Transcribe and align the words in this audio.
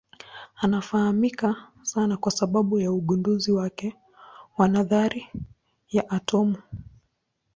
Anafahamika 0.55 1.55
sana 1.81 2.17
kwa 2.17 2.31
sababu 2.31 2.79
ya 2.79 2.91
ugunduzi 2.91 3.51
wake 3.51 3.95
wa 4.57 4.67
nadharia 4.67 5.27
ya 5.89 6.09
atomu. 6.09 6.57